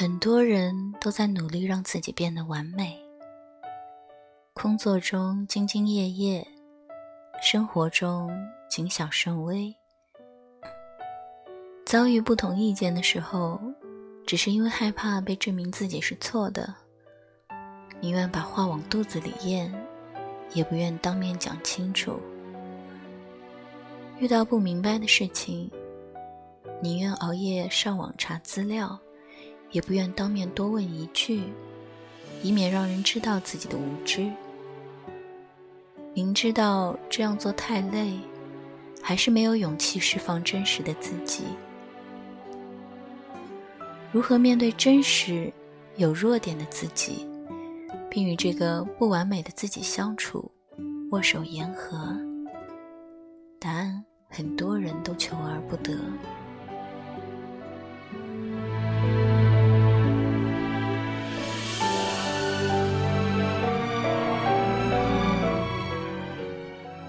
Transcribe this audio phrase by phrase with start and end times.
[0.00, 2.98] 很多人都在努力让自己变得完美，
[4.54, 6.48] 工作中兢兢业业，
[7.42, 8.32] 生活中
[8.70, 9.76] 谨小慎微。
[11.84, 13.60] 遭遇不同意见的时候，
[14.26, 16.74] 只是因为害怕被证明自己是错的，
[18.00, 19.70] 宁愿把话往肚子里咽，
[20.54, 22.18] 也不愿当面讲清楚。
[24.18, 25.70] 遇到不明白的事情，
[26.80, 28.98] 宁愿熬夜上网查资料。
[29.70, 31.42] 也不愿当面多问一句，
[32.42, 34.30] 以免让人知道自己的无知。
[36.12, 38.18] 明知道这样做太累，
[39.00, 41.44] 还是没有勇气释放真实的自己。
[44.12, 45.52] 如何面对真实、
[45.96, 47.28] 有弱点的自己，
[48.10, 50.50] 并与这个不完美的自己相处，
[51.12, 51.96] 握手言和？
[53.60, 55.96] 答案很多人都求而不得。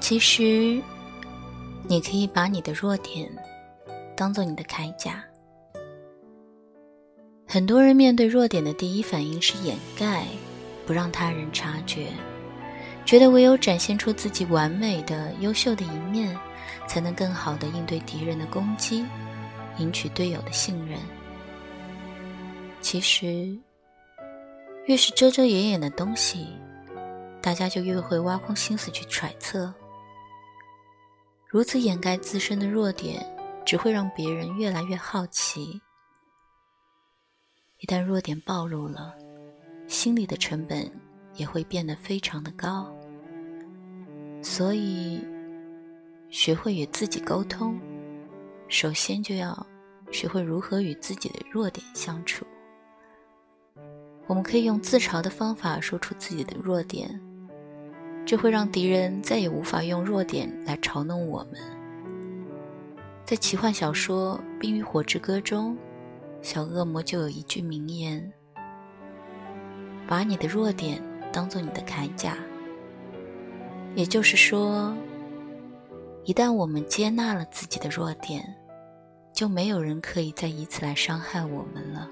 [0.02, 0.82] 其实，
[1.88, 3.32] 你可以把你的弱点
[4.18, 5.24] 当做你的铠甲。
[7.48, 10.26] 很多人面对弱点的第一反应是掩盖，
[10.88, 12.08] 不让他人察觉，
[13.06, 16.38] 觉得唯有展现出自己完美的、优秀的一面，
[16.88, 19.06] 才能更好的应对敌人的攻击，
[19.78, 20.98] 赢取队友的信任。
[22.82, 23.56] 其实，
[24.88, 26.48] 越是遮遮掩掩的东西，
[27.40, 29.72] 大家就越会挖空心思去揣测。
[31.52, 33.22] 如此掩盖自身的弱点，
[33.66, 35.82] 只会让别人越来越好奇。
[37.80, 39.14] 一旦弱点暴露了，
[39.86, 40.90] 心理的成本
[41.36, 42.90] 也会变得非常的高。
[44.42, 45.22] 所以，
[46.30, 47.78] 学会与自己沟通，
[48.70, 49.68] 首先就要
[50.10, 52.46] 学会如何与自己的弱点相处。
[54.26, 57.22] 我们可以用自嘲的方法说出自己的弱点。
[58.32, 61.60] 这会让敌人再也无法用弱点来嘲弄我们。
[63.26, 65.78] 在奇幻小说《冰与火之歌》中，
[66.42, 68.32] 小恶魔就有一句名言
[70.08, 72.38] ：“把你的弱点当做你的铠甲。”
[73.96, 74.96] 也就是说，
[76.24, 78.42] 一旦我们接纳了自己的弱点，
[79.34, 82.10] 就没有人可以再以此来伤害我们了。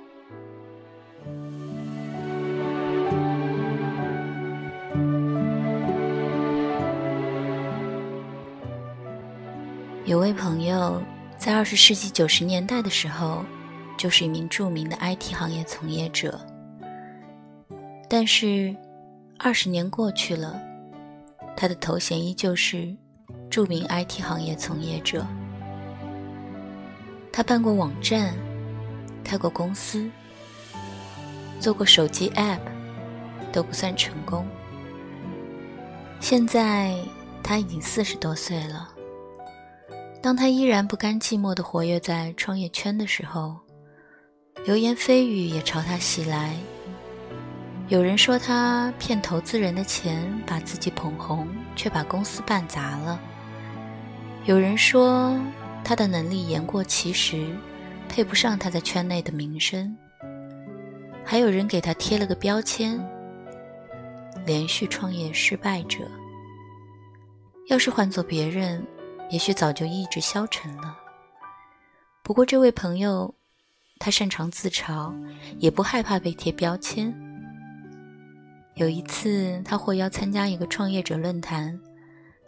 [10.10, 11.00] 有位朋友
[11.38, 13.46] 在二十世纪九十年代的时候，
[13.96, 16.42] 就是一名著名的 IT 行业从业者。
[18.10, 18.76] 但是，
[19.38, 20.60] 二十年过去了，
[21.56, 22.92] 他的头衔依旧是
[23.52, 25.24] 著名 IT 行业从业者。
[27.32, 28.34] 他办过网站，
[29.24, 30.10] 开过公司，
[31.60, 32.62] 做过手机 App，
[33.52, 34.44] 都不算成功。
[36.20, 36.98] 现在
[37.44, 38.96] 他已经四十多岁了。
[40.22, 43.56] 当他依然不甘寂寞地活跃在创业圈的时候，
[44.66, 46.56] 流言蜚语也朝他袭来。
[47.88, 53.18] 有人说他骗投资人的钱，把自己捧红，却把公司办砸了；
[54.46, 55.40] 有人说
[55.86, 57.48] 他的能力言过其实，
[58.10, 59.88] 配不上他在圈内的名声；
[61.24, 63.00] 还有人给他贴了个标签——
[64.46, 66.00] 连续创业失败者。
[67.70, 68.86] 要是换做别人，
[69.30, 70.98] 也许早就意志消沉了。
[72.24, 73.34] 不过，这位朋友，
[74.00, 75.14] 他擅长自嘲，
[75.58, 77.14] 也不害怕被贴标签。
[78.76, 81.80] 有一次，他获邀参加一个创业者论坛，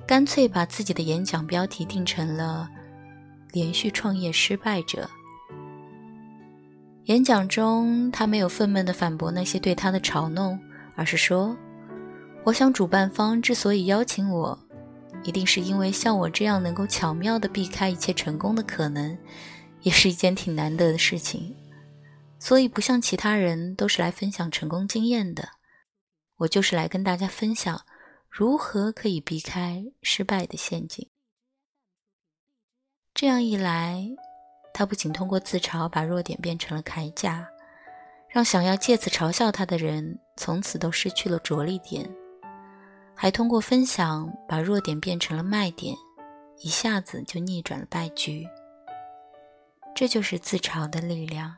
[0.07, 2.69] 干脆把自己的演讲标题定成了
[3.53, 5.09] “连续创业失败者”。
[7.05, 10.57] 演讲中，他没有愤懑地反驳那些对他的嘲弄，
[10.95, 11.55] 而是说
[12.45, 14.57] ：“我想，主办方之所以邀请我。”
[15.23, 19.17] 一定是因为像我这样能够巧妙地避开一切成功的可能，
[19.81, 21.55] 也是一件挺难得的事情。
[22.39, 25.49] 所以不像其他人都是来分享成功经验的，
[26.37, 27.85] 我就是来跟大家分享
[28.29, 31.07] 如何可以避开失败的陷阱。
[33.13, 34.07] 这样一来，
[34.73, 37.47] 他不仅通过自嘲把弱点变成了铠甲，
[38.27, 42.09] 让想要借此嘲笑他的人从此都失去了着力点。
[43.21, 45.95] 还通过分享把弱点变成了卖点，
[46.63, 48.47] 一下子就逆转了败局。
[49.93, 51.55] 这就是自嘲的力量。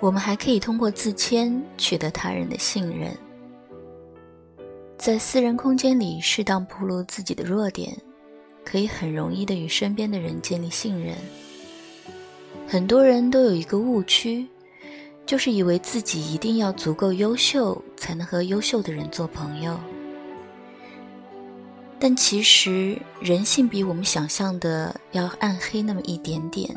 [0.00, 3.12] 我们还可以通过自谦取得他人的信任，
[4.98, 7.96] 在私人空间里适当暴露自己的弱点，
[8.64, 11.14] 可以很容易的与身边的人建立信任。
[12.66, 14.44] 很多人都有一个误区，
[15.24, 19.78] 就是以为自己一定要足够优秀，才能和优秀的人做朋友。
[22.00, 26.76] 但其实人性比我们想象的要暗黑那么一点点。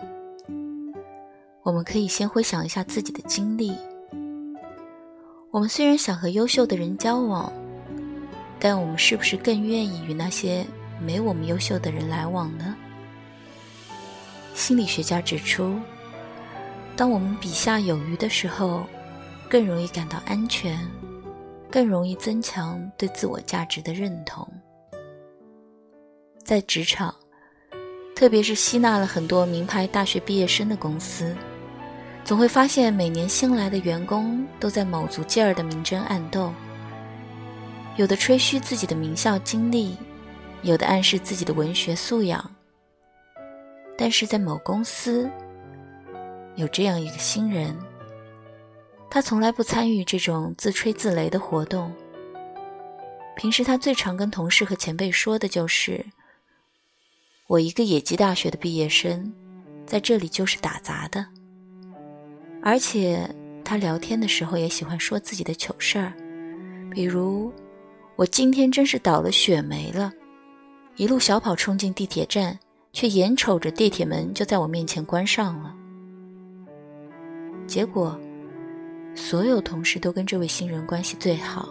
[1.63, 3.75] 我们可以先回想一下自己的经历。
[5.49, 7.51] 我们虽然想和优秀的人交往，
[8.63, 10.63] 但我们是不是更愿意与那些
[11.03, 12.75] 没我们优秀的人来往呢？
[14.53, 15.79] 心理学家指出，
[16.95, 18.85] 当我们笔下有余的时候，
[19.49, 20.79] 更容易感到安全，
[21.71, 24.47] 更容易增强对自我价值的认同。
[26.43, 27.15] 在职场，
[28.15, 31.35] 特别是吸纳了很多名牌大学毕业生的公司，
[32.23, 36.53] 总会发现每年新来的员工都在卯足劲儿的明争暗斗，
[37.97, 39.95] 有的吹嘘自己的名校经历，
[40.63, 42.49] 有的暗示自己的文学素养。
[43.97, 45.29] 但是在某公司，
[46.55, 47.77] 有这样一个新人，
[49.09, 51.93] 他从来不参与这种自吹自擂的活动。
[53.35, 56.05] 平时他最常跟同事和前辈说的就是
[57.47, 59.31] ：“我一个野鸡大学的毕业生，
[59.85, 61.25] 在这里就是打杂的。”
[62.63, 63.29] 而且
[63.63, 66.13] 他聊天的时候也喜欢说自己的糗事儿，
[66.91, 67.51] 比如
[68.21, 70.13] ：“我今天真是倒了血霉了，
[70.95, 72.55] 一路小跑冲进地铁站。”
[72.93, 75.73] 却眼瞅着地铁门就在我面前关上了，
[77.65, 78.19] 结果，
[79.15, 81.69] 所有同事都跟这位新人关系最好，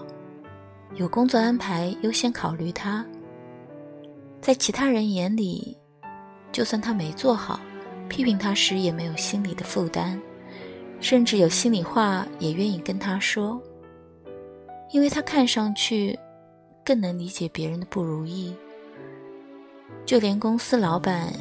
[0.96, 3.04] 有工作安排优先考虑他。
[4.40, 5.76] 在其他人眼里，
[6.50, 7.60] 就算他没做好，
[8.08, 10.18] 批评他时也没有心理的负担，
[11.00, 13.60] 甚至有心里话也愿意跟他说，
[14.90, 16.18] 因为他看上去
[16.90, 18.52] 更能理解别人的不如意。
[20.04, 21.32] 就连公司老板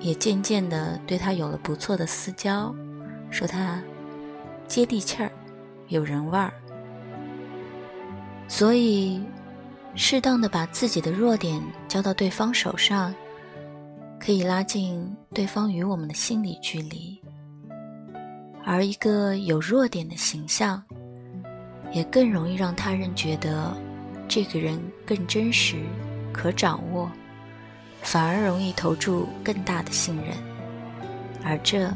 [0.00, 2.74] 也渐渐的对他有了不错的私交，
[3.30, 3.82] 说他
[4.66, 5.30] 接地气儿，
[5.88, 6.50] 有人味儿。
[8.48, 9.22] 所以，
[9.94, 13.14] 适当的把自己的弱点交到对方手上，
[14.18, 17.20] 可以拉近对方与我们的心理距离。
[18.64, 20.82] 而一个有弱点的形象，
[21.92, 23.76] 也更容易让他人觉得
[24.28, 25.76] 这个人更真实、
[26.32, 27.10] 可掌握。
[28.02, 30.36] 反而容易投注更大的信任，
[31.42, 31.92] 而这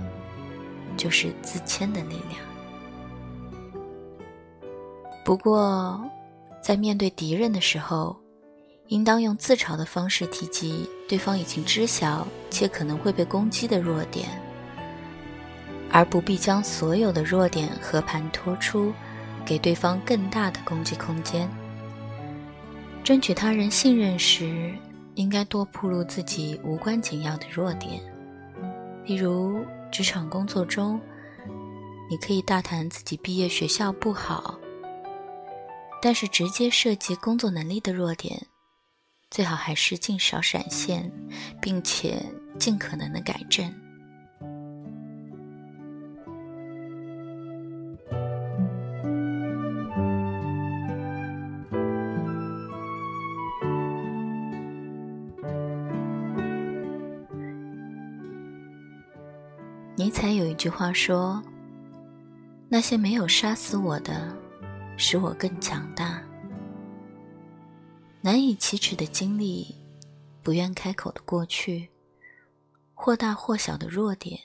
[0.97, 2.41] 就是自谦的力量。
[5.25, 6.01] 不过，
[6.61, 8.17] 在面对敌人的时候，
[8.89, 14.29] 应当用自嘲的方式提及对方已经知晓且可能会被攻击的弱点，
[15.93, 18.93] 而不必将所有的弱点和盘托出，
[19.45, 21.49] 给对方更大的攻击空间。
[23.03, 24.75] 争取他人信任时。
[25.17, 28.01] 应该多铺露自己无关紧要的弱点，
[29.05, 30.99] 例如职场工作中，
[32.09, 34.59] 你可以大谈自己毕业学校不好，
[36.01, 38.47] 但是直接涉及工作能力的弱点，
[39.31, 41.13] 最好还是尽少闪现，
[41.61, 42.25] 并且
[42.59, 43.71] 尽可能的改正。
[60.01, 61.43] 尼采有一句话说
[62.71, 64.35] ：“那些没有杀死我的，
[64.97, 66.23] 使我更强大。
[68.23, 69.77] 难以启齿的经历，
[70.43, 71.87] 不愿开口的过去，
[72.95, 74.41] 或大或小的弱点，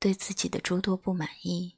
[0.00, 1.76] 对自己的诸多不满意，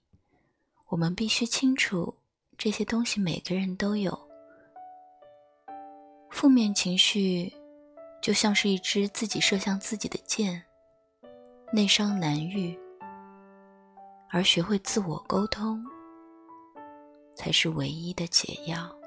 [0.87, 2.17] 我们必须清楚，
[2.57, 4.19] 这些东西每个人都有。
[6.31, 7.53] 负面情绪，
[8.23, 10.65] 就像是一支自己射向自己的箭。”
[11.71, 12.75] 内伤难愈，
[14.31, 15.85] 而学会自我沟通，
[17.37, 18.98] 才是唯一的解药。